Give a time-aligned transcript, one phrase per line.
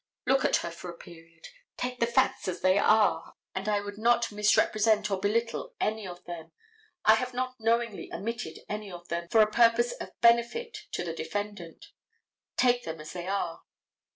[0.25, 1.47] Look at it for a period.
[1.77, 6.23] Take the facts as they are, and I would not misrepresent or belittle any of
[6.25, 6.53] them.
[7.05, 11.13] I have not knowingly omitted any of them, for a purpose of benefit to the
[11.13, 11.89] defendant.
[12.57, 13.61] Take them as they are.